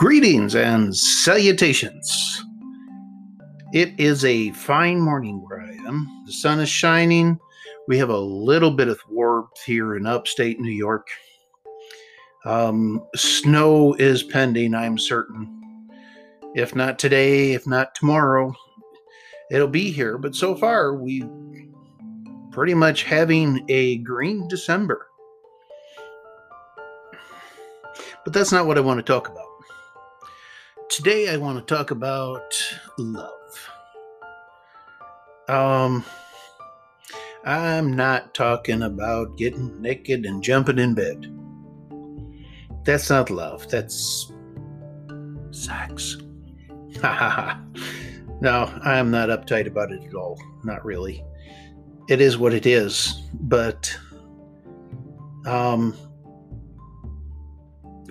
Greetings 0.00 0.54
and 0.54 0.96
salutations. 0.96 2.42
It 3.74 3.92
is 4.00 4.24
a 4.24 4.50
fine 4.52 4.98
morning 4.98 5.44
where 5.46 5.60
I 5.60 5.72
am. 5.86 6.08
The 6.24 6.32
sun 6.32 6.58
is 6.58 6.70
shining. 6.70 7.38
We 7.86 7.98
have 7.98 8.08
a 8.08 8.18
little 8.18 8.70
bit 8.70 8.88
of 8.88 8.98
warmth 9.10 9.62
here 9.66 9.96
in 9.96 10.06
upstate 10.06 10.58
New 10.58 10.72
York. 10.72 11.06
Um, 12.46 13.04
snow 13.14 13.92
is 13.98 14.22
pending, 14.22 14.74
I'm 14.74 14.96
certain. 14.96 15.90
If 16.54 16.74
not 16.74 16.98
today, 16.98 17.52
if 17.52 17.66
not 17.66 17.94
tomorrow, 17.94 18.54
it'll 19.50 19.68
be 19.68 19.90
here. 19.90 20.16
But 20.16 20.34
so 20.34 20.54
far, 20.54 20.94
we 20.94 21.26
pretty 22.52 22.72
much 22.72 23.02
having 23.02 23.66
a 23.68 23.98
green 23.98 24.48
December. 24.48 25.08
But 28.24 28.32
that's 28.32 28.50
not 28.50 28.66
what 28.66 28.78
I 28.78 28.80
want 28.80 28.96
to 28.96 29.02
talk 29.04 29.28
about. 29.28 29.39
Today 31.02 31.30
I 31.32 31.38
want 31.38 31.56
to 31.56 31.74
talk 31.74 31.92
about 31.92 32.52
love. 32.98 33.70
Um 35.48 36.04
I'm 37.42 37.96
not 37.96 38.34
talking 38.34 38.82
about 38.82 39.38
getting 39.38 39.80
naked 39.80 40.26
and 40.26 40.42
jumping 40.42 40.78
in 40.78 40.92
bed. 40.92 41.34
That's 42.84 43.08
not 43.08 43.30
love. 43.30 43.66
That's 43.70 44.30
sex. 45.52 46.18
no, 47.02 48.70
I'm 48.84 49.10
not 49.10 49.30
uptight 49.30 49.68
about 49.68 49.92
it 49.92 50.04
at 50.04 50.14
all. 50.14 50.38
Not 50.64 50.84
really. 50.84 51.24
It 52.10 52.20
is 52.20 52.36
what 52.36 52.52
it 52.52 52.66
is, 52.66 53.22
but 53.32 53.90
um 55.46 55.96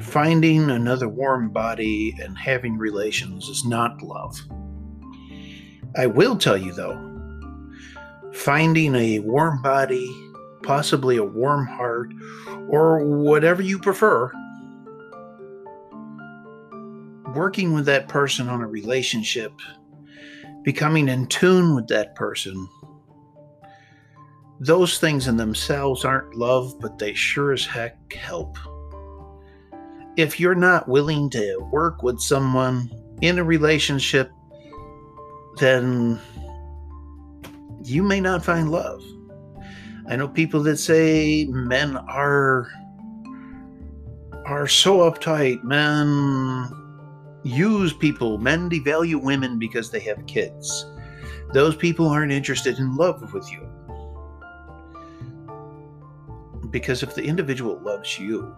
finding 0.02 0.70
another 0.70 1.10
warm 1.10 1.50
body 1.50 2.16
and 2.22 2.38
having 2.38 2.78
relations 2.78 3.48
is 3.50 3.66
not 3.66 4.02
love. 4.02 4.40
I 5.98 6.06
will 6.06 6.38
tell 6.38 6.58
you 6.58 6.74
though, 6.74 7.06
finding 8.34 8.96
a 8.96 9.20
warm 9.20 9.62
body, 9.62 10.10
possibly 10.64 11.18
a 11.18 11.24
warm 11.24 11.68
heart, 11.68 12.14
or 12.70 13.04
whatever 13.04 13.62
you 13.62 13.80
prefer, 13.80 14.32
working 17.36 17.74
with 17.74 17.86
that 17.86 18.08
person 18.08 18.48
on 18.48 18.62
a 18.62 18.68
relationship, 18.68 19.54
becoming 20.64 21.10
in 21.10 21.28
tune 21.28 21.76
with 21.76 21.88
that 21.88 22.16
person, 22.16 22.68
those 24.62 25.00
things 25.00 25.28
in 25.28 25.38
themselves 25.38 26.04
aren't 26.04 26.36
love, 26.36 26.80
but 26.80 27.00
they 27.00 27.14
sure 27.14 27.54
as 27.54 27.66
heck 27.66 28.14
help 28.14 28.58
if 30.18 30.40
you're 30.40 30.56
not 30.56 30.88
willing 30.88 31.30
to 31.32 31.58
work 31.72 32.04
with 32.04 32.20
someone 32.20 32.90
in 33.22 33.40
a 33.40 33.44
relationship, 33.44 34.32
then 35.58 36.20
you 37.84 38.04
may 38.04 38.20
not 38.20 38.44
find 38.44 38.72
love. 38.72 39.04
I 40.08 40.16
know 40.16 40.28
people 40.28 40.64
that 40.64 40.78
say 40.78 41.46
men 41.50 41.96
are 41.96 42.68
are 44.46 44.68
so 44.68 45.10
uptight, 45.10 45.64
men 45.64 46.68
use 47.44 47.94
people, 47.94 48.40
men 48.40 48.70
devalue 48.70 49.22
women 49.22 49.60
because 49.60 49.92
they 49.92 50.00
have 50.00 50.26
kids. 50.26 50.86
Those 51.54 51.76
people 51.76 52.08
aren't 52.08 52.32
interested 52.32 52.80
in 52.80 52.96
love 52.96 53.34
with 53.34 53.52
you. 53.52 53.68
Because 56.72 57.04
if 57.04 57.16
the 57.16 57.24
individual 57.24 57.80
loves 57.80 58.20
you, 58.20 58.56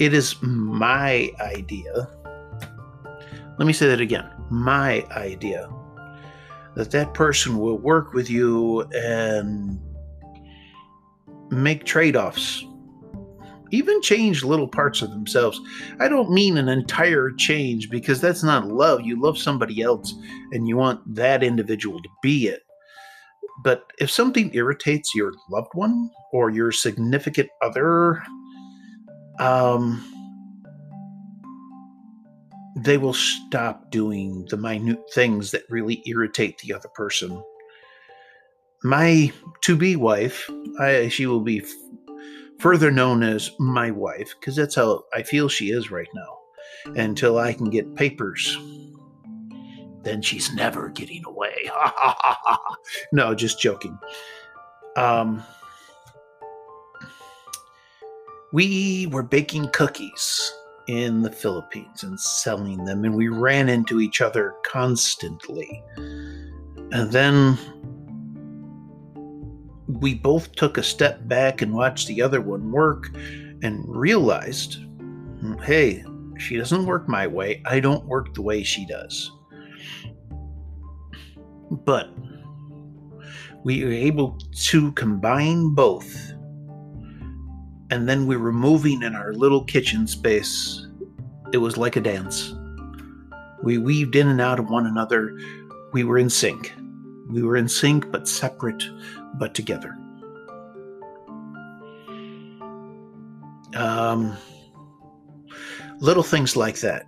it 0.00 0.14
is 0.14 0.34
my 0.42 1.30
idea. 1.40 2.08
Let 3.58 3.66
me 3.66 3.74
say 3.74 3.86
that 3.88 4.00
again. 4.00 4.28
My 4.50 5.04
idea 5.10 5.70
that 6.74 6.90
that 6.92 7.12
person 7.12 7.58
will 7.58 7.76
work 7.76 8.14
with 8.14 8.30
you 8.30 8.80
and 8.94 9.78
make 11.50 11.84
trade 11.84 12.16
offs, 12.16 12.64
even 13.72 14.00
change 14.00 14.42
little 14.42 14.68
parts 14.68 15.02
of 15.02 15.10
themselves. 15.10 15.60
I 15.98 16.08
don't 16.08 16.30
mean 16.30 16.56
an 16.56 16.70
entire 16.70 17.30
change 17.32 17.90
because 17.90 18.22
that's 18.22 18.42
not 18.42 18.68
love. 18.68 19.02
You 19.02 19.20
love 19.20 19.36
somebody 19.36 19.82
else 19.82 20.14
and 20.52 20.66
you 20.66 20.78
want 20.78 21.02
that 21.14 21.42
individual 21.42 22.00
to 22.02 22.08
be 22.22 22.46
it. 22.46 22.62
But 23.62 23.84
if 23.98 24.10
something 24.10 24.50
irritates 24.54 25.14
your 25.14 25.32
loved 25.50 25.72
one 25.74 26.08
or 26.32 26.48
your 26.48 26.72
significant 26.72 27.50
other, 27.60 28.22
um, 29.40 30.04
they 32.76 32.98
will 32.98 33.14
stop 33.14 33.90
doing 33.90 34.46
the 34.50 34.56
minute 34.56 35.02
things 35.12 35.50
that 35.50 35.62
really 35.70 36.02
irritate 36.06 36.58
the 36.58 36.74
other 36.74 36.88
person. 36.88 37.42
My 38.84 39.32
to 39.62 39.76
be 39.76 39.96
wife, 39.96 40.48
I, 40.78 41.08
she 41.08 41.26
will 41.26 41.40
be 41.40 41.60
f- 41.60 41.68
further 42.58 42.90
known 42.90 43.22
as 43.22 43.50
my 43.58 43.90
wife 43.90 44.34
because 44.38 44.56
that's 44.56 44.74
how 44.74 45.04
I 45.12 45.22
feel 45.22 45.48
she 45.48 45.70
is 45.70 45.90
right 45.90 46.08
now. 46.14 46.36
Until 46.96 47.38
I 47.38 47.52
can 47.52 47.68
get 47.68 47.94
papers, 47.94 48.56
then 50.02 50.22
she's 50.22 50.52
never 50.54 50.88
getting 50.88 51.24
away. 51.26 51.70
no, 53.12 53.34
just 53.34 53.60
joking. 53.60 53.98
Um, 54.96 55.42
we 58.52 59.06
were 59.06 59.22
baking 59.22 59.68
cookies 59.70 60.52
in 60.88 61.22
the 61.22 61.30
Philippines 61.30 62.02
and 62.02 62.18
selling 62.18 62.84
them, 62.84 63.04
and 63.04 63.14
we 63.14 63.28
ran 63.28 63.68
into 63.68 64.00
each 64.00 64.20
other 64.20 64.54
constantly. 64.64 65.82
And 65.96 67.12
then 67.12 67.56
we 69.86 70.14
both 70.14 70.52
took 70.52 70.78
a 70.78 70.82
step 70.82 71.26
back 71.28 71.62
and 71.62 71.74
watched 71.74 72.08
the 72.08 72.22
other 72.22 72.40
one 72.40 72.72
work 72.72 73.10
and 73.62 73.84
realized 73.86 74.78
hey, 75.62 76.04
she 76.38 76.56
doesn't 76.56 76.86
work 76.86 77.08
my 77.08 77.26
way. 77.26 77.62
I 77.66 77.80
don't 77.80 78.04
work 78.06 78.34
the 78.34 78.42
way 78.42 78.62
she 78.62 78.86
does. 78.86 79.30
But 81.70 82.10
we 83.64 83.84
were 83.84 83.92
able 83.92 84.38
to 84.54 84.92
combine 84.92 85.74
both 85.74 86.32
and 87.90 88.08
then 88.08 88.26
we 88.26 88.36
were 88.36 88.52
moving 88.52 89.02
in 89.02 89.14
our 89.14 89.32
little 89.32 89.64
kitchen 89.64 90.06
space. 90.06 90.86
It 91.52 91.58
was 91.58 91.76
like 91.76 91.96
a 91.96 92.00
dance. 92.00 92.54
We 93.62 93.78
weaved 93.78 94.16
in 94.16 94.28
and 94.28 94.40
out 94.40 94.58
of 94.58 94.70
one 94.70 94.86
another. 94.86 95.36
We 95.92 96.04
were 96.04 96.18
in 96.18 96.30
sync. 96.30 96.72
We 97.28 97.42
were 97.42 97.56
in 97.56 97.68
sync, 97.68 98.10
but 98.10 98.28
separate, 98.28 98.82
but 99.34 99.54
together. 99.54 99.96
Um, 103.74 104.36
little 106.00 106.22
things 106.22 106.56
like 106.56 106.80
that. 106.80 107.06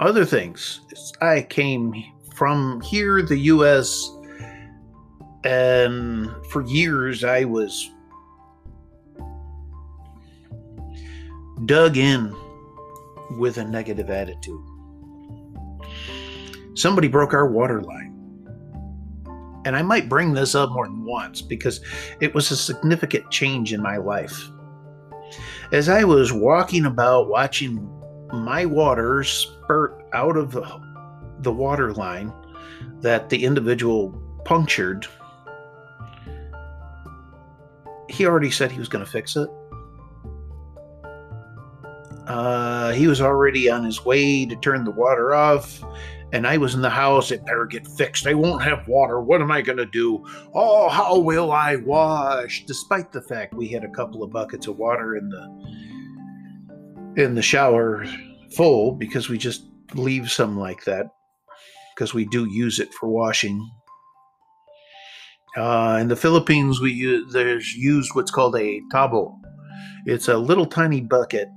Other 0.00 0.24
things. 0.24 0.80
I 1.20 1.42
came 1.42 1.92
from 2.34 2.80
here, 2.80 3.22
the 3.22 3.38
U.S., 3.38 4.10
and 5.44 6.30
for 6.50 6.62
years 6.62 7.22
I 7.22 7.44
was 7.44 7.90
dug 11.64 11.96
in 11.96 12.34
with 13.38 13.58
a 13.58 13.64
negative 13.64 14.10
attitude. 14.10 14.62
Somebody 16.74 17.08
broke 17.08 17.32
our 17.32 17.48
water 17.48 17.80
line. 17.82 18.10
And 19.64 19.76
I 19.76 19.82
might 19.82 20.08
bring 20.08 20.34
this 20.34 20.54
up 20.54 20.70
more 20.70 20.86
than 20.86 21.04
once 21.04 21.40
because 21.40 21.80
it 22.20 22.34
was 22.34 22.50
a 22.50 22.56
significant 22.56 23.30
change 23.30 23.72
in 23.72 23.80
my 23.82 23.96
life. 23.96 24.50
As 25.72 25.88
I 25.88 26.04
was 26.04 26.32
walking 26.32 26.84
about 26.84 27.28
watching 27.28 27.88
my 28.32 28.66
water 28.66 29.24
spurt 29.24 30.04
out 30.12 30.36
of 30.36 30.50
the, 30.50 31.52
water 31.52 31.92
line 31.92 32.32
that 33.00 33.30
the 33.30 33.44
individual 33.44 34.10
punctured, 34.44 35.06
he 38.10 38.26
already 38.26 38.50
said 38.50 38.70
he 38.70 38.78
was 38.78 38.88
going 38.88 39.04
to 39.04 39.10
fix 39.10 39.36
it. 39.36 39.48
He 42.94 43.06
was 43.06 43.20
already 43.20 43.70
on 43.70 43.84
his 43.84 44.04
way 44.04 44.46
to 44.46 44.56
turn 44.56 44.84
the 44.84 44.90
water 44.90 45.34
off, 45.34 45.84
and 46.32 46.46
I 46.46 46.56
was 46.56 46.74
in 46.74 46.82
the 46.82 46.90
house. 46.90 47.30
It 47.30 47.46
better 47.46 47.66
get 47.66 47.86
fixed. 47.86 48.26
I 48.26 48.34
won't 48.34 48.62
have 48.62 48.88
water. 48.88 49.20
What 49.20 49.40
am 49.40 49.50
I 49.50 49.62
going 49.62 49.78
to 49.78 49.86
do? 49.86 50.24
Oh, 50.54 50.88
how 50.88 51.18
will 51.18 51.52
I 51.52 51.76
wash? 51.76 52.64
Despite 52.66 53.12
the 53.12 53.22
fact 53.22 53.54
we 53.54 53.68
had 53.68 53.84
a 53.84 53.90
couple 53.90 54.22
of 54.22 54.32
buckets 54.32 54.66
of 54.66 54.78
water 54.78 55.16
in 55.16 55.28
the 55.28 57.22
in 57.22 57.34
the 57.34 57.42
shower 57.42 58.04
full 58.56 58.92
because 58.92 59.28
we 59.28 59.38
just 59.38 59.66
leave 59.94 60.30
some 60.30 60.58
like 60.58 60.84
that 60.84 61.06
because 61.94 62.12
we 62.12 62.24
do 62.24 62.48
use 62.50 62.80
it 62.80 62.92
for 62.94 63.08
washing. 63.08 63.70
Uh, 65.56 65.98
in 66.00 66.08
the 66.08 66.16
Philippines, 66.16 66.80
we 66.80 66.92
use 66.92 67.32
there's 67.32 67.74
used 67.74 68.10
what's 68.14 68.30
called 68.32 68.56
a 68.56 68.80
tabo. 68.92 69.38
It's 70.06 70.28
a 70.28 70.36
little 70.36 70.66
tiny 70.66 71.00
bucket 71.00 71.48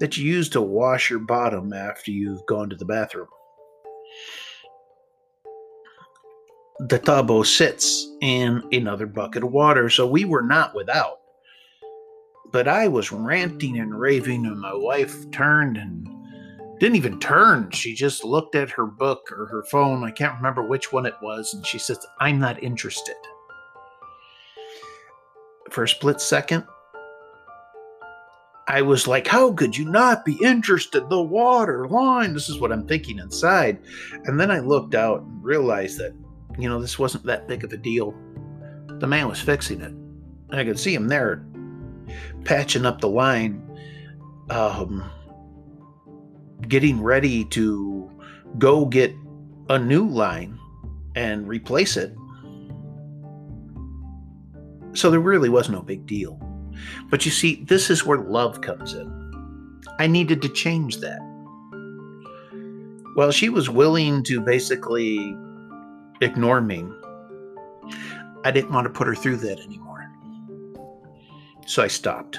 that 0.00 0.16
you 0.16 0.24
use 0.24 0.48
to 0.48 0.60
wash 0.60 1.10
your 1.10 1.20
bottom 1.20 1.72
after 1.72 2.10
you've 2.10 2.44
gone 2.46 2.68
to 2.70 2.76
the 2.76 2.84
bathroom. 2.84 3.28
The 6.88 6.98
tabo 6.98 7.44
sits 7.44 8.08
in 8.22 8.66
another 8.72 9.06
bucket 9.06 9.44
of 9.44 9.52
water, 9.52 9.90
so 9.90 10.06
we 10.06 10.24
were 10.24 10.42
not 10.42 10.74
without. 10.74 11.20
But 12.50 12.66
I 12.66 12.88
was 12.88 13.12
ranting 13.12 13.78
and 13.78 13.98
raving, 13.98 14.46
and 14.46 14.58
my 14.58 14.74
wife 14.74 15.30
turned 15.30 15.76
and 15.76 16.08
didn't 16.80 16.96
even 16.96 17.20
turn. 17.20 17.70
She 17.70 17.94
just 17.94 18.24
looked 18.24 18.54
at 18.54 18.70
her 18.70 18.86
book 18.86 19.30
or 19.30 19.46
her 19.46 19.62
phone. 19.64 20.02
I 20.02 20.10
can't 20.10 20.36
remember 20.36 20.62
which 20.62 20.90
one 20.90 21.04
it 21.04 21.14
was. 21.20 21.52
And 21.52 21.64
she 21.66 21.78
says, 21.78 22.04
I'm 22.18 22.38
not 22.38 22.62
interested. 22.62 23.16
For 25.70 25.84
a 25.84 25.88
split 25.88 26.22
second, 26.22 26.64
I 28.70 28.82
was 28.82 29.08
like, 29.08 29.26
How 29.26 29.52
could 29.52 29.76
you 29.76 29.84
not 29.84 30.24
be 30.24 30.38
interested? 30.40 31.10
The 31.10 31.20
water 31.20 31.88
line. 31.88 32.34
This 32.34 32.48
is 32.48 32.60
what 32.60 32.70
I'm 32.70 32.86
thinking 32.86 33.18
inside. 33.18 33.80
And 34.26 34.38
then 34.38 34.48
I 34.48 34.60
looked 34.60 34.94
out 34.94 35.22
and 35.22 35.42
realized 35.42 35.98
that, 35.98 36.14
you 36.56 36.68
know, 36.68 36.80
this 36.80 36.96
wasn't 36.96 37.24
that 37.24 37.48
big 37.48 37.64
of 37.64 37.72
a 37.72 37.76
deal. 37.76 38.14
The 38.86 39.08
man 39.08 39.26
was 39.26 39.40
fixing 39.40 39.80
it. 39.80 39.90
And 39.90 40.54
I 40.54 40.64
could 40.64 40.78
see 40.78 40.94
him 40.94 41.08
there 41.08 41.44
patching 42.44 42.86
up 42.86 43.00
the 43.00 43.08
line. 43.08 43.60
Um, 44.50 45.10
getting 46.68 47.02
ready 47.02 47.44
to 47.46 48.08
go 48.58 48.84
get 48.84 49.12
a 49.68 49.78
new 49.80 50.06
line 50.06 50.56
and 51.16 51.48
replace 51.48 51.96
it. 51.96 52.14
So 54.92 55.10
there 55.10 55.18
really 55.18 55.48
was 55.48 55.68
no 55.68 55.82
big 55.82 56.06
deal. 56.06 56.38
But 57.10 57.24
you 57.24 57.30
see, 57.30 57.64
this 57.64 57.90
is 57.90 58.06
where 58.06 58.18
love 58.18 58.60
comes 58.60 58.94
in. 58.94 59.82
I 59.98 60.06
needed 60.06 60.40
to 60.42 60.48
change 60.48 60.98
that. 60.98 61.20
Well, 63.16 63.32
she 63.32 63.48
was 63.48 63.68
willing 63.68 64.22
to 64.24 64.40
basically 64.40 65.36
ignore 66.20 66.60
me. 66.60 66.86
I 68.44 68.50
didn't 68.50 68.72
want 68.72 68.86
to 68.86 68.92
put 68.92 69.06
her 69.06 69.14
through 69.14 69.38
that 69.38 69.60
anymore. 69.60 70.10
So 71.66 71.82
I 71.82 71.88
stopped. 71.88 72.38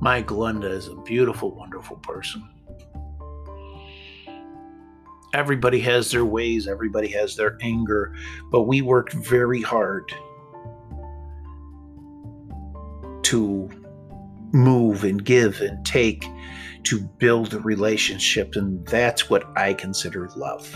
My 0.00 0.22
Glenda 0.22 0.70
is 0.70 0.88
a 0.88 0.96
beautiful, 0.96 1.54
wonderful 1.54 1.96
person. 1.98 2.48
Everybody 5.34 5.80
has 5.80 6.10
their 6.10 6.24
ways, 6.24 6.66
everybody 6.66 7.08
has 7.08 7.36
their 7.36 7.58
anger, 7.60 8.14
but 8.50 8.62
we 8.62 8.80
worked 8.80 9.12
very 9.12 9.60
hard 9.60 10.10
to 13.22 13.68
move 14.52 15.04
and 15.04 15.24
give 15.24 15.60
and 15.60 15.84
take 15.84 16.24
to 16.84 17.00
build 17.18 17.52
a 17.52 17.60
relationship, 17.60 18.54
and 18.56 18.86
that's 18.86 19.28
what 19.28 19.44
I 19.56 19.74
consider 19.74 20.30
love. 20.36 20.66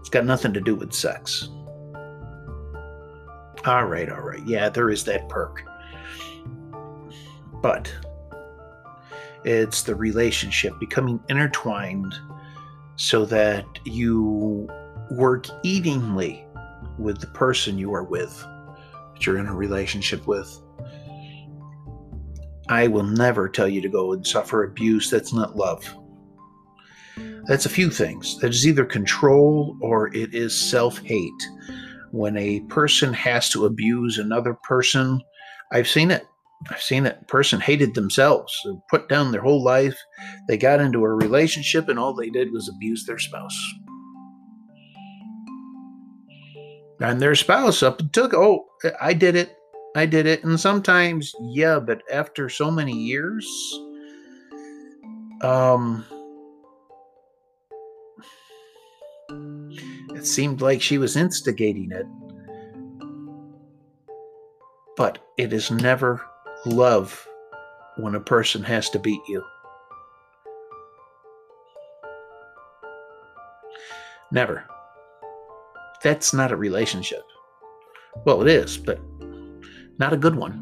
It's 0.00 0.10
got 0.10 0.26
nothing 0.26 0.52
to 0.52 0.60
do 0.60 0.74
with 0.74 0.92
sex. 0.92 1.48
All 3.64 3.86
right, 3.86 4.10
all 4.10 4.20
right. 4.20 4.46
Yeah, 4.46 4.68
there 4.68 4.90
is 4.90 5.04
that 5.04 5.28
perk 5.28 5.62
but 7.64 7.90
it's 9.44 9.82
the 9.82 9.94
relationship 9.94 10.78
becoming 10.78 11.20
intertwined 11.28 12.14
so 12.96 13.24
that 13.26 13.66
you 13.84 14.68
work 15.10 15.46
evenly 15.62 16.44
with 16.98 17.20
the 17.20 17.26
person 17.28 17.78
you 17.78 17.92
are 17.92 18.04
with, 18.04 18.38
that 19.12 19.26
you're 19.26 19.38
in 19.38 19.46
a 19.46 19.54
relationship 19.54 20.26
with. 20.26 20.60
I 22.68 22.88
will 22.88 23.04
never 23.04 23.48
tell 23.48 23.68
you 23.68 23.80
to 23.82 23.88
go 23.88 24.12
and 24.12 24.26
suffer 24.26 24.64
abuse. 24.64 25.10
That's 25.10 25.34
not 25.34 25.56
love. 25.56 25.84
That's 27.46 27.66
a 27.66 27.70
few 27.70 27.90
things. 27.90 28.38
That 28.38 28.50
is 28.50 28.66
either 28.66 28.86
control 28.86 29.76
or 29.82 30.14
it 30.14 30.34
is 30.34 30.58
self 30.58 30.98
hate. 30.98 31.30
When 32.10 32.36
a 32.36 32.60
person 32.60 33.12
has 33.12 33.50
to 33.50 33.66
abuse 33.66 34.18
another 34.18 34.54
person, 34.54 35.20
I've 35.72 35.88
seen 35.88 36.10
it. 36.10 36.26
I've 36.70 36.82
seen 36.82 37.04
that 37.04 37.28
person 37.28 37.60
hated 37.60 37.94
themselves, 37.94 38.54
put 38.90 39.08
down 39.08 39.32
their 39.32 39.42
whole 39.42 39.62
life. 39.62 39.98
They 40.48 40.56
got 40.56 40.80
into 40.80 41.04
a 41.04 41.12
relationship 41.12 41.88
and 41.88 41.98
all 41.98 42.14
they 42.14 42.30
did 42.30 42.52
was 42.52 42.68
abuse 42.68 43.04
their 43.04 43.18
spouse. 43.18 43.58
And 47.00 47.20
their 47.20 47.34
spouse 47.34 47.82
up 47.82 48.00
and 48.00 48.12
took, 48.12 48.32
oh, 48.32 48.66
I 49.00 49.12
did 49.12 49.36
it. 49.36 49.56
I 49.96 50.06
did 50.06 50.26
it. 50.26 50.42
And 50.42 50.58
sometimes, 50.58 51.34
yeah, 51.40 51.78
but 51.78 52.02
after 52.10 52.48
so 52.48 52.70
many 52.70 52.92
years, 52.92 53.46
um, 55.42 56.04
it 60.14 60.24
seemed 60.24 60.62
like 60.62 60.80
she 60.80 60.98
was 60.98 61.16
instigating 61.16 61.90
it. 61.92 62.06
But 64.96 65.18
it 65.36 65.52
is 65.52 65.70
never 65.70 66.22
love 66.66 67.26
when 67.96 68.14
a 68.14 68.20
person 68.20 68.62
has 68.62 68.90
to 68.90 68.98
beat 68.98 69.20
you. 69.28 69.44
Never. 74.30 74.64
That's 76.02 76.32
not 76.32 76.52
a 76.52 76.56
relationship. 76.56 77.22
Well, 78.24 78.42
it 78.42 78.48
is, 78.48 78.76
but 78.76 79.00
not 79.98 80.12
a 80.12 80.16
good 80.16 80.36
one. 80.36 80.60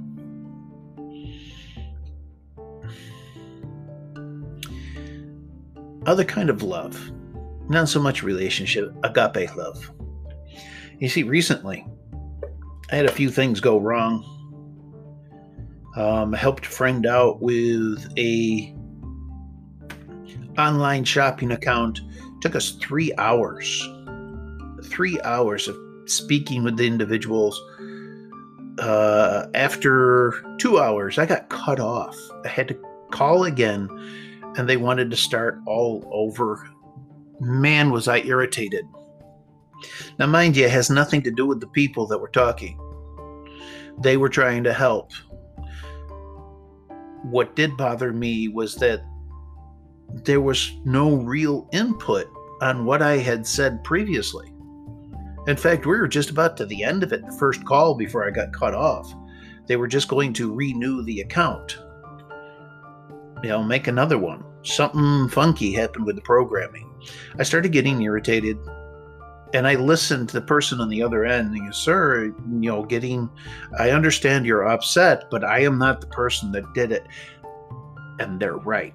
Other 6.04 6.24
kind 6.24 6.50
of 6.50 6.62
love, 6.62 7.12
not 7.68 7.88
so 7.88 8.00
much 8.00 8.22
relationship, 8.22 8.92
agape 9.04 9.54
love. 9.56 9.90
You 10.98 11.08
see, 11.08 11.22
recently 11.22 11.86
I 12.90 12.96
had 12.96 13.06
a 13.06 13.12
few 13.12 13.30
things 13.30 13.60
go 13.60 13.78
wrong 13.78 14.41
um, 15.96 16.32
helped 16.32 16.66
friend 16.66 17.06
out 17.06 17.40
with 17.40 18.12
a 18.18 18.74
online 20.58 21.04
shopping 21.04 21.52
account. 21.52 22.00
took 22.40 22.56
us 22.56 22.72
three 22.72 23.12
hours. 23.18 23.88
Three 24.84 25.20
hours 25.22 25.68
of 25.68 25.76
speaking 26.06 26.64
with 26.64 26.76
the 26.76 26.86
individuals. 26.86 27.60
Uh, 28.78 29.46
after 29.54 30.42
two 30.58 30.78
hours, 30.78 31.18
I 31.18 31.26
got 31.26 31.48
cut 31.48 31.78
off. 31.78 32.16
I 32.44 32.48
had 32.48 32.68
to 32.68 32.78
call 33.10 33.44
again, 33.44 33.88
and 34.56 34.68
they 34.68 34.76
wanted 34.76 35.10
to 35.10 35.16
start 35.16 35.60
all 35.66 36.08
over. 36.12 36.68
Man, 37.40 37.90
was 37.90 38.08
I 38.08 38.18
irritated. 38.18 38.84
Now, 40.18 40.26
mind 40.26 40.56
you, 40.56 40.64
it 40.64 40.70
has 40.70 40.90
nothing 40.90 41.22
to 41.22 41.30
do 41.30 41.46
with 41.46 41.60
the 41.60 41.66
people 41.68 42.06
that 42.06 42.18
were 42.18 42.28
talking. 42.28 42.78
They 43.98 44.16
were 44.16 44.28
trying 44.28 44.64
to 44.64 44.72
help 44.72 45.12
what 47.22 47.56
did 47.56 47.76
bother 47.76 48.12
me 48.12 48.48
was 48.48 48.74
that 48.76 49.02
there 50.24 50.40
was 50.40 50.72
no 50.84 51.14
real 51.14 51.68
input 51.72 52.28
on 52.60 52.84
what 52.84 53.02
I 53.02 53.18
had 53.18 53.46
said 53.46 53.82
previously. 53.84 54.52
In 55.46 55.56
fact, 55.56 55.86
we 55.86 55.98
were 55.98 56.08
just 56.08 56.30
about 56.30 56.56
to 56.58 56.66
the 56.66 56.84
end 56.84 57.02
of 57.02 57.12
it, 57.12 57.24
the 57.24 57.32
first 57.32 57.64
call 57.64 57.94
before 57.94 58.26
I 58.26 58.30
got 58.30 58.52
cut 58.52 58.74
off. 58.74 59.12
They 59.66 59.76
were 59.76 59.88
just 59.88 60.08
going 60.08 60.32
to 60.34 60.54
renew 60.54 61.02
the 61.02 61.20
account. 61.20 61.78
You 63.42 63.48
know, 63.48 63.62
make 63.62 63.88
another 63.88 64.18
one. 64.18 64.44
Something 64.62 65.28
funky 65.28 65.72
happened 65.72 66.06
with 66.06 66.14
the 66.14 66.22
programming. 66.22 66.88
I 67.38 67.42
started 67.42 67.72
getting 67.72 68.00
irritated 68.02 68.56
and 69.54 69.66
I 69.66 69.74
listened 69.74 70.30
to 70.30 70.40
the 70.40 70.46
person 70.46 70.80
on 70.80 70.88
the 70.88 71.02
other 71.02 71.24
end 71.24 71.54
and 71.54 71.64
you, 71.64 71.72
sir, 71.72 72.24
you 72.24 72.34
know, 72.48 72.84
getting, 72.84 73.28
I 73.78 73.90
understand 73.90 74.46
you're 74.46 74.66
upset, 74.66 75.30
but 75.30 75.44
I 75.44 75.60
am 75.60 75.78
not 75.78 76.00
the 76.00 76.06
person 76.06 76.52
that 76.52 76.72
did 76.72 76.90
it. 76.90 77.06
And 78.18 78.40
they're 78.40 78.56
right. 78.56 78.94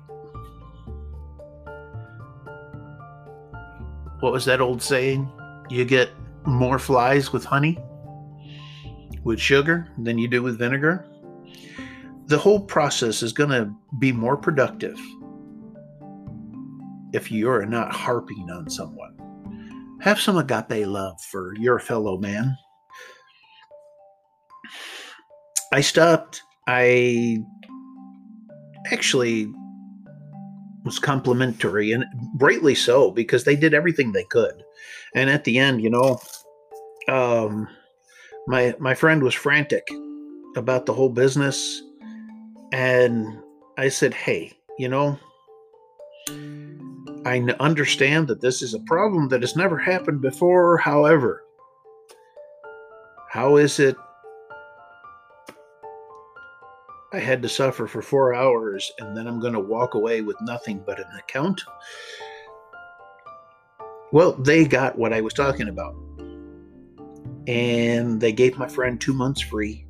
What 4.20 4.32
was 4.32 4.46
that 4.46 4.62
old 4.62 4.82
saying? 4.82 5.30
You 5.70 5.86
get 5.86 6.10
more 6.46 6.80
flies 6.80 7.32
with 7.32 7.46
honey, 7.46 7.78
with 9.24 9.40
sugar, 9.40 9.88
than 10.00 10.18
you 10.18 10.28
do 10.28 10.42
with 10.42 10.58
vinegar. 10.58 11.06
The 12.26 12.38
whole 12.38 12.62
process 12.62 13.22
is 13.22 13.32
going 13.32 13.52
to 13.52 13.72
be 14.00 14.12
more 14.12 14.38
productive 14.38 15.00
if 17.14 17.32
you're 17.32 17.66
not 17.66 17.94
harping 17.94 18.50
on 18.50 18.70
someone. 18.70 19.18
Have 20.02 20.20
some 20.20 20.38
agape 20.38 20.88
love 20.88 21.20
for 21.22 21.56
your 21.58 21.80
fellow 21.80 22.18
man. 22.18 22.56
I 25.74 25.82
stopped. 25.82 26.42
I 26.68 27.40
actually 28.92 29.48
was 30.86 31.00
complimentary 31.00 31.92
and 31.92 32.06
rightly 32.40 32.76
so 32.76 33.12
because 33.12 33.44
they 33.44 33.56
did 33.56 33.74
everything 33.74 34.12
they 34.12 34.24
could. 34.26 34.64
And 35.16 35.30
at 35.30 35.44
the 35.44 35.58
end, 35.60 35.82
you 35.82 35.90
know, 35.90 36.20
um, 37.10 37.68
My 38.48 38.74
my 38.80 38.96
friend 38.96 39.24
was 39.24 39.34
frantic 39.36 39.86
about 40.56 40.86
the 40.86 40.94
whole 40.94 41.10
business 41.10 41.84
and 42.72 43.28
I 43.78 43.90
said, 43.90 44.14
"Hey, 44.14 44.54
you 44.80 44.88
know, 44.88 45.20
I 46.30 47.40
understand 47.60 48.28
that 48.30 48.42
this 48.42 48.62
is 48.62 48.74
a 48.74 48.80
problem 48.80 49.28
that 49.30 49.42
has 49.42 49.56
never 49.56 49.78
happened 49.78 50.22
before. 50.22 50.78
However, 50.78 51.44
how 53.30 53.58
is 53.58 53.80
it 53.80 53.96
I 57.14 57.20
had 57.20 57.42
to 57.42 57.50
suffer 57.50 57.88
for 57.88 58.02
four 58.02 58.34
hours 58.34 58.92
and 59.00 59.16
then 59.16 59.28
I'm 59.28 59.40
going 59.40 59.54
to 59.54 59.60
walk 59.60 59.94
away 59.94 60.22
with 60.22 60.40
nothing 60.42 60.84
but 60.86 61.00
an 61.00 61.06
account? 61.18 61.62
Well, 64.12 64.34
they 64.34 64.66
got 64.66 64.98
what 64.98 65.14
I 65.14 65.22
was 65.22 65.34
talking 65.34 65.68
about. 65.68 65.96
And 67.48 68.22
they 68.22 68.32
gave 68.32 68.58
my 68.58 68.68
friend 68.68 69.00
two 69.00 69.14
months 69.14 69.42
free. 69.42 69.86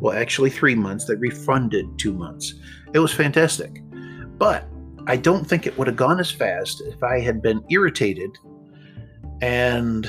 Well, 0.00 0.16
actually, 0.16 0.50
three 0.50 0.74
months. 0.74 1.06
They 1.06 1.16
refunded 1.16 1.98
two 1.98 2.12
months. 2.12 2.54
It 2.92 3.00
was 3.00 3.12
fantastic. 3.12 3.82
But 4.38 4.64
I 5.08 5.16
don't 5.16 5.46
think 5.46 5.66
it 5.66 5.78
would 5.78 5.86
have 5.86 5.96
gone 5.96 6.20
as 6.20 6.30
fast 6.30 6.82
if 6.82 7.02
I 7.02 7.20
had 7.20 7.40
been 7.40 7.64
irritated 7.70 8.30
and 9.40 10.08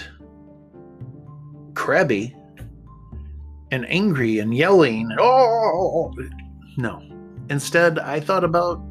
crabby 1.73 2.35
and 3.71 3.89
angry 3.89 4.39
and 4.39 4.53
yelling. 4.53 5.09
Oh, 5.17 6.13
no. 6.75 7.01
Instead, 7.49 7.97
I 7.97 8.19
thought 8.19 8.43
about 8.43 8.81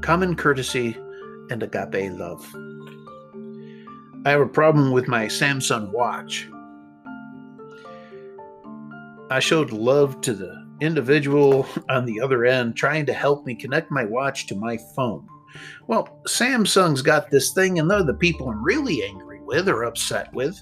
common 0.00 0.34
courtesy 0.34 0.96
and 1.50 1.62
agape 1.62 2.10
love. 2.12 2.42
I 4.24 4.30
have 4.30 4.40
a 4.40 4.46
problem 4.46 4.92
with 4.92 5.08
my 5.08 5.26
Samsung 5.26 5.90
watch. 5.90 6.48
I 9.30 9.40
showed 9.40 9.72
love 9.72 10.22
to 10.22 10.32
the 10.32 10.61
individual 10.82 11.66
on 11.88 12.04
the 12.04 12.20
other 12.20 12.44
end 12.44 12.76
trying 12.76 13.06
to 13.06 13.12
help 13.12 13.46
me 13.46 13.54
connect 13.54 13.90
my 13.90 14.04
watch 14.04 14.46
to 14.48 14.54
my 14.54 14.78
phone. 14.94 15.26
Well, 15.86 16.20
Samsung's 16.26 17.02
got 17.02 17.30
this 17.30 17.52
thing, 17.52 17.78
and 17.78 17.90
they're 17.90 18.02
the 18.02 18.14
people 18.14 18.48
I'm 18.48 18.62
really 18.62 19.02
angry 19.04 19.40
with 19.42 19.68
or 19.68 19.84
upset 19.84 20.32
with. 20.32 20.60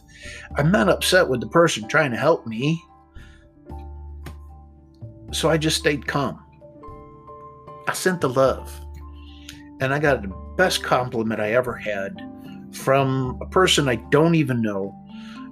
I'm 0.56 0.70
not 0.70 0.88
upset 0.88 1.28
with 1.28 1.40
the 1.40 1.48
person 1.48 1.88
trying 1.88 2.10
to 2.10 2.16
help 2.16 2.46
me. 2.46 2.82
So 5.32 5.48
I 5.48 5.56
just 5.58 5.78
stayed 5.78 6.06
calm. 6.06 6.44
I 7.86 7.92
sent 7.92 8.20
the 8.20 8.28
love. 8.28 8.72
And 9.80 9.94
I 9.94 9.98
got 9.98 10.22
the 10.22 10.34
best 10.56 10.82
compliment 10.82 11.40
I 11.40 11.52
ever 11.52 11.74
had 11.74 12.20
from 12.72 13.38
a 13.40 13.46
person 13.46 13.88
I 13.88 13.96
don't 13.96 14.34
even 14.34 14.60
know. 14.60 14.94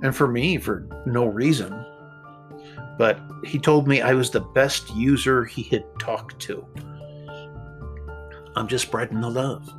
And 0.02 0.14
for 0.14 0.28
me, 0.28 0.58
for 0.58 0.86
no 1.06 1.26
reason 1.26 1.84
but 2.98 3.20
he 3.44 3.58
told 3.58 3.86
me 3.86 4.02
I 4.02 4.12
was 4.12 4.30
the 4.30 4.40
best 4.40 4.90
user 4.94 5.44
he 5.44 5.62
had 5.62 5.84
talked 6.00 6.40
to. 6.40 6.66
I'm 8.56 8.66
just 8.66 8.86
spreading 8.86 9.20
the 9.20 9.30
love. 9.30 9.72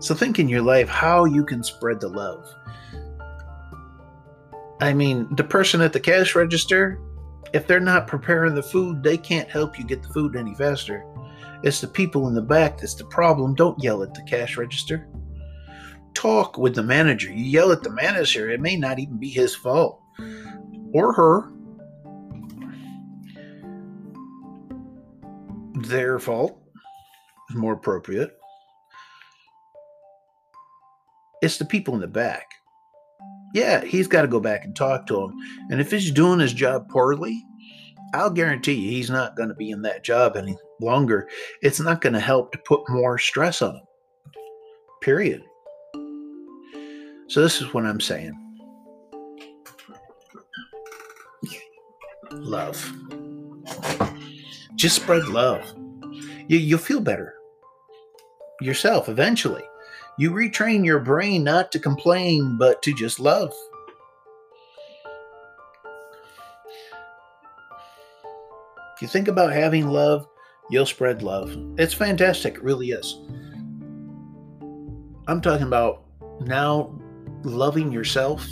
So 0.00 0.14
think 0.14 0.38
in 0.38 0.48
your 0.48 0.62
life 0.62 0.88
how 0.88 1.24
you 1.24 1.44
can 1.44 1.62
spread 1.62 2.00
the 2.00 2.08
love. 2.08 2.44
I 4.80 4.92
mean, 4.92 5.28
the 5.36 5.44
person 5.44 5.80
at 5.80 5.92
the 5.92 6.00
cash 6.00 6.34
register, 6.34 7.00
if 7.54 7.66
they're 7.66 7.80
not 7.80 8.08
preparing 8.08 8.54
the 8.54 8.62
food, 8.62 9.02
they 9.02 9.16
can't 9.16 9.48
help 9.48 9.78
you 9.78 9.84
get 9.84 10.02
the 10.02 10.08
food 10.08 10.36
any 10.36 10.54
faster. 10.54 11.04
It's 11.62 11.80
the 11.80 11.88
people 11.88 12.28
in 12.28 12.34
the 12.34 12.42
back 12.42 12.78
that's 12.78 12.94
the 12.94 13.06
problem. 13.06 13.54
Don't 13.54 13.82
yell 13.82 14.02
at 14.02 14.12
the 14.14 14.22
cash 14.28 14.56
register. 14.56 15.08
Talk 16.12 16.58
with 16.58 16.74
the 16.74 16.82
manager. 16.82 17.30
You 17.30 17.44
yell 17.44 17.72
at 17.72 17.82
the 17.82 17.90
manager, 17.90 18.50
it 18.50 18.60
may 18.60 18.76
not 18.76 18.98
even 18.98 19.16
be 19.16 19.30
his 19.30 19.54
fault 19.54 20.02
or 20.92 21.12
her 21.12 21.50
their 25.76 26.18
fault 26.18 26.58
is 27.50 27.56
more 27.56 27.74
appropriate. 27.74 28.36
It's 31.42 31.58
the 31.58 31.64
people 31.64 31.94
in 31.94 32.00
the 32.00 32.06
back. 32.06 32.50
Yeah, 33.54 33.84
he's 33.84 34.08
got 34.08 34.22
to 34.22 34.28
go 34.28 34.40
back 34.40 34.64
and 34.64 34.74
talk 34.74 35.06
to 35.06 35.22
him. 35.22 35.34
And 35.70 35.80
if 35.80 35.90
he's 35.90 36.10
doing 36.10 36.40
his 36.40 36.52
job 36.52 36.88
poorly, 36.88 37.44
I'll 38.14 38.30
guarantee 38.30 38.74
you 38.74 38.90
he's 38.90 39.10
not 39.10 39.36
going 39.36 39.48
to 39.48 39.54
be 39.54 39.70
in 39.70 39.82
that 39.82 40.04
job 40.04 40.36
any 40.36 40.56
longer. 40.80 41.28
It's 41.62 41.80
not 41.80 42.00
going 42.00 42.14
to 42.14 42.20
help 42.20 42.52
to 42.52 42.58
put 42.58 42.88
more 42.88 43.18
stress 43.18 43.62
on 43.62 43.76
him. 43.76 43.82
Period. 45.02 45.42
So, 47.28 47.42
this 47.42 47.60
is 47.60 47.74
what 47.74 47.84
I'm 47.84 48.00
saying. 48.00 48.45
Love. 52.46 52.92
Just 54.76 54.96
spread 54.96 55.28
love. 55.28 55.74
You, 56.48 56.58
you'll 56.58 56.78
feel 56.78 57.00
better 57.00 57.34
yourself 58.60 59.08
eventually. 59.08 59.62
You 60.18 60.30
retrain 60.30 60.84
your 60.84 61.00
brain 61.00 61.44
not 61.44 61.70
to 61.72 61.78
complain, 61.78 62.56
but 62.58 62.80
to 62.82 62.94
just 62.94 63.20
love. 63.20 63.52
If 68.94 69.02
you 69.02 69.08
think 69.08 69.28
about 69.28 69.52
having 69.52 69.88
love, 69.88 70.26
you'll 70.70 70.86
spread 70.86 71.22
love. 71.22 71.54
It's 71.76 71.92
fantastic, 71.92 72.54
it 72.54 72.62
really 72.62 72.90
is. 72.92 73.20
I'm 75.28 75.42
talking 75.42 75.66
about 75.66 76.04
now 76.40 76.98
loving 77.42 77.92
yourself 77.92 78.46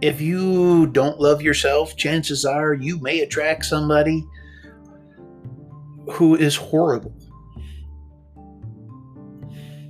if 0.00 0.20
you 0.20 0.86
don't 0.88 1.20
love 1.20 1.42
yourself, 1.42 1.96
chances 1.96 2.44
are 2.44 2.74
you 2.74 3.00
may 3.00 3.20
attract 3.20 3.64
somebody 3.64 4.24
who 6.12 6.36
is 6.36 6.54
horrible. 6.54 7.14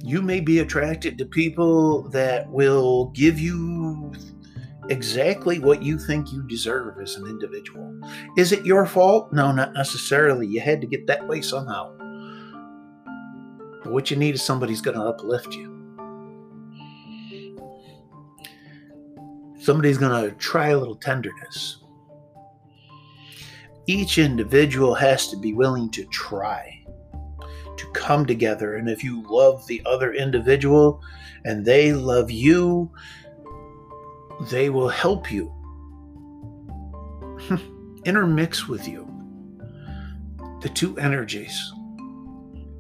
You 0.03 0.23
may 0.23 0.41
be 0.41 0.61
attracted 0.61 1.19
to 1.19 1.27
people 1.27 2.09
that 2.11 2.49
will 2.51 3.07
give 3.11 3.39
you 3.39 4.13
exactly 4.89 5.59
what 5.59 5.83
you 5.83 5.99
think 5.99 6.33
you 6.33 6.43
deserve 6.49 6.99
as 6.99 7.17
an 7.17 7.27
individual. 7.27 8.01
Is 8.39 8.53
it 8.53 8.65
your 8.65 8.87
fault? 8.87 9.33
No, 9.33 9.53
not 9.53 9.75
necessarily. 9.75 10.47
You 10.47 10.61
had 10.61 10.81
to 10.81 10.87
get 10.87 11.07
that 11.09 11.29
way 11.29 11.43
somehow. 11.43 11.95
But 13.83 13.93
what 13.93 14.11
you 14.11 14.17
need 14.17 14.35
is 14.35 14.43
somebody's 14.43 14.81
going 14.81 14.97
to 14.97 15.05
uplift 15.05 15.55
you. 15.55 15.78
Somebody's 19.59 19.99
going 19.99 20.31
to 20.31 20.37
try 20.37 20.69
a 20.69 20.79
little 20.79 20.97
tenderness. 20.97 21.79
Each 23.87 24.19
individual 24.19 24.95
has 24.95 25.29
to 25.29 25.37
be 25.37 25.53
willing 25.55 25.91
to 25.91 26.05
try 26.07 26.85
to 27.77 27.87
come 27.93 28.27
together. 28.27 28.77
And 28.77 28.89
if 28.89 29.03
you 29.03 29.25
love 29.29 29.67
the 29.67 29.83
other 29.87 30.13
individual 30.13 31.03
and 31.45 31.65
they 31.65 31.93
love 31.93 32.31
you, 32.31 32.91
they 34.51 34.71
will 34.71 34.89
help 34.89 35.33
you 35.33 35.53
intermix 38.05 38.69
with 38.69 38.87
you. 38.87 39.07
The 40.61 40.69
two 40.69 40.99
energies 40.99 41.73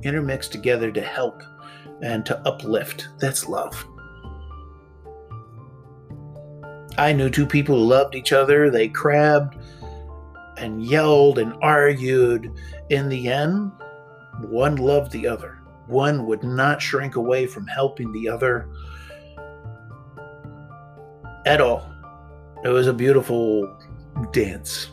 intermix 0.02 0.48
together 0.48 0.90
to 0.92 1.00
help 1.00 1.42
and 2.02 2.24
to 2.26 2.38
uplift. 2.46 3.08
That's 3.18 3.48
love. 3.48 3.84
I 6.98 7.12
knew 7.12 7.30
two 7.30 7.46
people 7.46 7.76
who 7.76 7.84
loved 7.84 8.16
each 8.16 8.32
other. 8.32 8.70
They 8.70 8.88
crabbed 8.88 9.56
and 10.56 10.84
yelled 10.84 11.38
and 11.38 11.54
argued. 11.62 12.52
In 12.90 13.08
the 13.08 13.28
end, 13.28 13.70
one 14.48 14.76
loved 14.76 15.12
the 15.12 15.28
other. 15.28 15.60
One 15.86 16.26
would 16.26 16.42
not 16.42 16.82
shrink 16.82 17.14
away 17.14 17.46
from 17.46 17.68
helping 17.68 18.10
the 18.10 18.28
other 18.28 18.68
at 21.46 21.60
all. 21.60 21.88
It 22.64 22.68
was 22.68 22.88
a 22.88 22.92
beautiful 22.92 23.78
dance, 24.32 24.90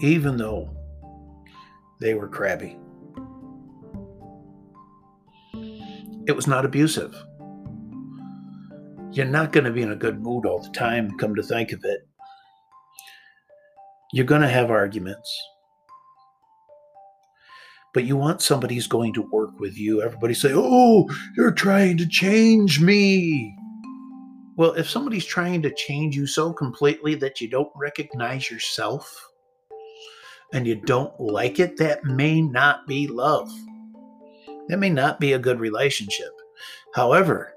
even 0.00 0.36
though 0.36 0.68
they 2.00 2.14
were 2.14 2.28
crabby. 2.28 2.76
It 6.26 6.34
was 6.34 6.48
not 6.48 6.64
abusive 6.64 7.16
you're 9.16 9.24
not 9.24 9.50
going 9.50 9.64
to 9.64 9.72
be 9.72 9.80
in 9.80 9.92
a 9.92 9.96
good 9.96 10.20
mood 10.20 10.44
all 10.44 10.58
the 10.58 10.68
time, 10.70 11.16
come 11.16 11.34
to 11.34 11.42
think 11.42 11.72
of 11.72 11.82
it. 11.84 12.06
You're 14.12 14.26
going 14.26 14.42
to 14.42 14.48
have 14.48 14.70
arguments. 14.70 15.34
But 17.94 18.04
you 18.04 18.14
want 18.14 18.42
somebody 18.42 18.74
who's 18.74 18.86
going 18.86 19.14
to 19.14 19.22
work 19.22 19.58
with 19.58 19.78
you. 19.78 20.02
Everybody 20.02 20.34
say, 20.34 20.52
Oh, 20.54 21.08
you're 21.34 21.50
trying 21.50 21.96
to 21.96 22.06
change 22.06 22.78
me. 22.78 23.56
Well, 24.56 24.72
if 24.72 24.88
somebody's 24.88 25.24
trying 25.24 25.62
to 25.62 25.74
change 25.74 26.14
you 26.14 26.26
so 26.26 26.52
completely 26.52 27.14
that 27.16 27.40
you 27.40 27.48
don't 27.48 27.72
recognize 27.74 28.50
yourself 28.50 29.30
and 30.52 30.66
you 30.66 30.74
don't 30.74 31.18
like 31.18 31.58
it, 31.58 31.78
that 31.78 32.04
may 32.04 32.42
not 32.42 32.86
be 32.86 33.06
love. 33.06 33.50
That 34.68 34.78
may 34.78 34.90
not 34.90 35.20
be 35.20 35.32
a 35.32 35.38
good 35.38 35.58
relationship. 35.58 36.32
However, 36.94 37.54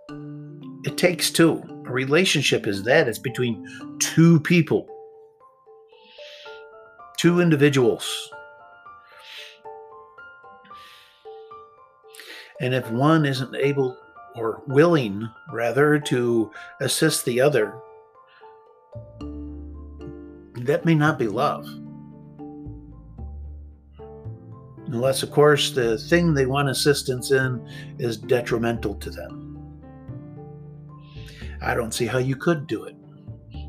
it 0.83 0.98
takes 0.98 1.29
two. 1.31 1.62
A 1.86 1.91
relationship 1.91 2.67
is 2.67 2.83
that, 2.83 3.07
it's 3.07 3.19
between 3.19 3.67
two 4.00 4.39
people, 4.39 4.88
two 7.17 7.41
individuals. 7.41 8.31
And 12.62 12.74
if 12.74 12.89
one 12.91 13.25
isn't 13.25 13.55
able 13.55 13.98
or 14.36 14.62
willing, 14.67 15.29
rather, 15.51 16.00
to 16.00 16.51
assist 16.81 17.25
the 17.25 17.41
other, 17.41 17.74
that 20.65 20.83
may 20.86 20.95
not 20.95 21.17
be 21.17 21.27
love. 21.27 21.65
Unless, 24.88 25.24
of 25.24 25.31
course, 25.31 25.71
the 25.71 25.98
thing 25.98 26.33
they 26.33 26.45
want 26.45 26.67
assistance 26.67 27.31
in 27.31 27.65
is 27.98 28.17
detrimental 28.17 28.95
to 28.95 29.09
them. 29.09 29.38
I 31.61 31.73
don't 31.73 31.93
see 31.93 32.05
how 32.05 32.19
you 32.19 32.35
could 32.35 32.67
do 32.67 32.83
it. 32.85 32.95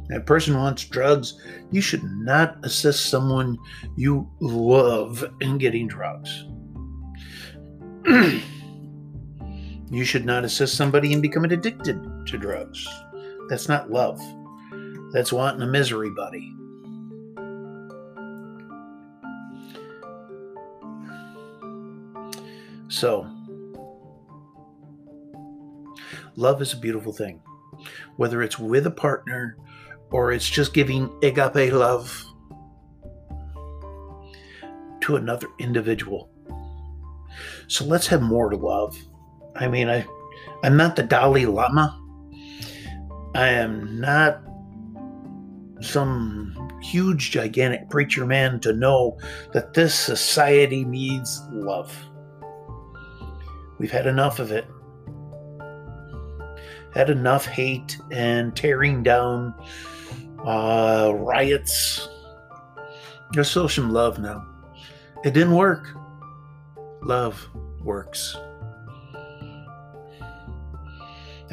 That 0.08 0.26
person 0.26 0.56
wants 0.56 0.84
drugs. 0.84 1.40
You 1.70 1.80
should 1.80 2.02
not 2.02 2.58
assist 2.64 3.10
someone 3.10 3.56
you 3.96 4.28
love 4.40 5.24
in 5.40 5.56
getting 5.58 5.86
drugs. 5.86 6.46
you 9.90 10.04
should 10.04 10.24
not 10.24 10.44
assist 10.44 10.76
somebody 10.76 11.12
in 11.12 11.20
becoming 11.20 11.52
addicted 11.52 12.26
to 12.26 12.38
drugs. 12.38 12.88
That's 13.48 13.68
not 13.68 13.90
love. 13.90 14.20
That's 15.12 15.32
wanting 15.32 15.62
a 15.62 15.66
misery 15.66 16.10
buddy. 16.10 16.56
So, 22.88 23.30
love 26.34 26.60
is 26.60 26.72
a 26.72 26.76
beautiful 26.76 27.12
thing. 27.12 27.40
Whether 28.16 28.42
it's 28.42 28.58
with 28.58 28.86
a 28.86 28.90
partner 28.90 29.56
or 30.10 30.32
it's 30.32 30.48
just 30.48 30.74
giving 30.74 31.10
agape 31.22 31.72
love 31.72 32.24
to 35.02 35.16
another 35.16 35.48
individual. 35.58 36.30
So 37.68 37.84
let's 37.84 38.06
have 38.08 38.22
more 38.22 38.52
love. 38.54 38.96
I 39.56 39.68
mean, 39.68 39.88
I, 39.88 40.04
I'm 40.62 40.76
not 40.76 40.96
the 40.96 41.02
Dalai 41.02 41.46
Lama. 41.46 41.96
I 43.34 43.48
am 43.48 44.00
not 44.00 44.42
some 45.80 46.78
huge, 46.82 47.30
gigantic 47.30 47.88
preacher 47.88 48.26
man 48.26 48.60
to 48.60 48.72
know 48.72 49.18
that 49.52 49.72
this 49.74 49.94
society 49.94 50.84
needs 50.84 51.40
love. 51.50 51.96
We've 53.78 53.90
had 53.90 54.06
enough 54.06 54.38
of 54.38 54.52
it. 54.52 54.66
Had 56.94 57.10
enough 57.10 57.46
hate 57.46 57.98
and 58.10 58.54
tearing 58.54 59.02
down 59.02 59.54
uh, 60.44 61.12
riots. 61.14 62.08
Just 63.32 63.52
show 63.52 63.66
some 63.66 63.92
love 63.92 64.18
now. 64.18 64.46
It 65.24 65.34
didn't 65.34 65.54
work. 65.54 65.88
Love 67.02 67.48
works. 67.82 68.36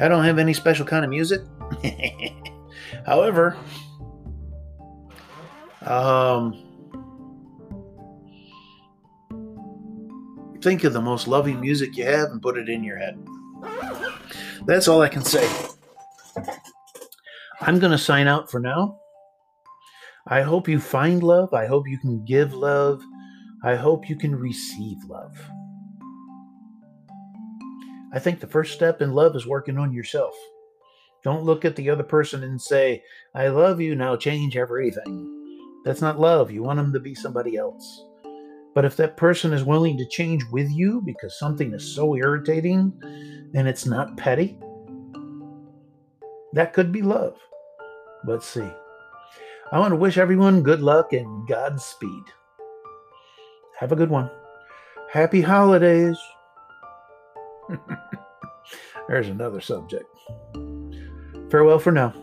I 0.00 0.08
don't 0.08 0.24
have 0.24 0.38
any 0.38 0.54
special 0.54 0.86
kind 0.86 1.04
of 1.04 1.10
music. 1.10 1.42
However, 3.06 3.56
um, 5.82 6.68
Think 10.60 10.82
of 10.82 10.92
the 10.92 11.00
most 11.00 11.28
loving 11.28 11.60
music 11.60 11.96
you 11.96 12.04
have 12.04 12.30
and 12.30 12.42
put 12.42 12.58
it 12.58 12.68
in 12.68 12.82
your 12.82 12.98
head. 12.98 13.16
That's 14.68 14.86
all 14.86 15.00
I 15.00 15.08
can 15.08 15.24
say. 15.24 15.50
I'm 17.62 17.78
going 17.78 17.90
to 17.90 17.96
sign 17.96 18.28
out 18.28 18.50
for 18.50 18.60
now. 18.60 19.00
I 20.26 20.42
hope 20.42 20.68
you 20.68 20.78
find 20.78 21.22
love. 21.22 21.54
I 21.54 21.64
hope 21.64 21.88
you 21.88 21.98
can 21.98 22.22
give 22.26 22.52
love. 22.52 23.02
I 23.64 23.76
hope 23.76 24.10
you 24.10 24.14
can 24.14 24.36
receive 24.36 24.98
love. 25.08 25.34
I 28.12 28.18
think 28.18 28.40
the 28.40 28.46
first 28.46 28.74
step 28.74 29.00
in 29.00 29.14
love 29.14 29.34
is 29.36 29.46
working 29.46 29.78
on 29.78 29.90
yourself. 29.90 30.34
Don't 31.24 31.44
look 31.44 31.64
at 31.64 31.74
the 31.74 31.88
other 31.88 32.04
person 32.04 32.44
and 32.44 32.60
say, 32.60 33.02
I 33.34 33.48
love 33.48 33.80
you, 33.80 33.94
now 33.96 34.16
change 34.16 34.54
everything. 34.58 35.34
That's 35.86 36.02
not 36.02 36.20
love. 36.20 36.50
You 36.50 36.62
want 36.62 36.76
them 36.76 36.92
to 36.92 37.00
be 37.00 37.14
somebody 37.14 37.56
else. 37.56 38.04
But 38.74 38.84
if 38.84 38.96
that 38.96 39.16
person 39.16 39.52
is 39.52 39.64
willing 39.64 39.96
to 39.98 40.06
change 40.06 40.44
with 40.52 40.70
you 40.70 41.02
because 41.04 41.38
something 41.38 41.72
is 41.72 41.94
so 41.94 42.14
irritating 42.14 42.92
and 43.54 43.66
it's 43.66 43.86
not 43.86 44.16
petty, 44.16 44.58
that 46.52 46.72
could 46.72 46.92
be 46.92 47.02
love. 47.02 47.36
Let's 48.24 48.46
see. 48.46 48.68
I 49.70 49.78
want 49.78 49.92
to 49.92 49.96
wish 49.96 50.16
everyone 50.16 50.62
good 50.62 50.80
luck 50.80 51.12
and 51.12 51.46
Godspeed. 51.46 52.24
Have 53.78 53.92
a 53.92 53.96
good 53.96 54.10
one. 54.10 54.30
Happy 55.10 55.40
holidays. 55.40 56.18
There's 59.08 59.28
another 59.28 59.60
subject. 59.60 60.04
Farewell 61.50 61.78
for 61.78 61.92
now. 61.92 62.14